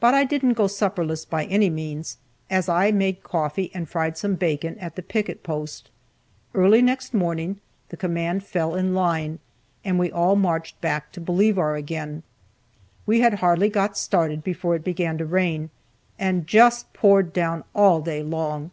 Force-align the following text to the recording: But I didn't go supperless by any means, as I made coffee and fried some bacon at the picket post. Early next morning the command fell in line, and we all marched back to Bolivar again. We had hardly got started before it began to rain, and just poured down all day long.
But 0.00 0.14
I 0.14 0.24
didn't 0.24 0.54
go 0.54 0.66
supperless 0.66 1.26
by 1.26 1.44
any 1.44 1.68
means, 1.68 2.16
as 2.48 2.70
I 2.70 2.90
made 2.90 3.22
coffee 3.22 3.70
and 3.74 3.86
fried 3.86 4.16
some 4.16 4.34
bacon 4.34 4.78
at 4.78 4.96
the 4.96 5.02
picket 5.02 5.42
post. 5.42 5.90
Early 6.54 6.80
next 6.80 7.12
morning 7.12 7.60
the 7.90 7.98
command 7.98 8.44
fell 8.44 8.74
in 8.74 8.94
line, 8.94 9.40
and 9.84 9.98
we 9.98 10.10
all 10.10 10.36
marched 10.36 10.80
back 10.80 11.12
to 11.12 11.20
Bolivar 11.20 11.76
again. 11.76 12.22
We 13.04 13.20
had 13.20 13.40
hardly 13.44 13.68
got 13.68 13.98
started 13.98 14.42
before 14.42 14.74
it 14.74 14.84
began 14.84 15.18
to 15.18 15.26
rain, 15.26 15.68
and 16.18 16.46
just 16.46 16.90
poured 16.94 17.34
down 17.34 17.62
all 17.74 18.00
day 18.00 18.22
long. 18.22 18.70